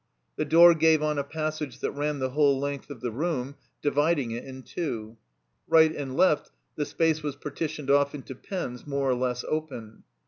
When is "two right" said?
4.63-5.95